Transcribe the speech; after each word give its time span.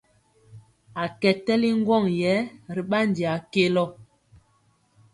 A 1.01 1.03
kɛ 1.19 1.29
tɛli 1.45 1.69
ŋgwɔŋ 1.79 2.03
yɛ 2.19 2.33
ri 2.75 2.81
ɓandi 2.89 3.23
a 3.33 3.35
kelɔ. 3.51 3.85